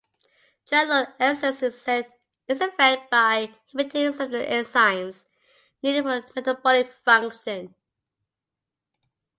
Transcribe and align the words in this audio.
Juglone 0.65 1.13
exerts 1.19 1.61
its 1.61 2.09
effect 2.47 3.11
by 3.11 3.53
inhibiting 3.71 4.11
certain 4.11 4.41
enzymes 4.41 5.27
needed 5.83 6.01
for 6.03 6.23
metabolic 6.35 6.91
function. 7.05 7.75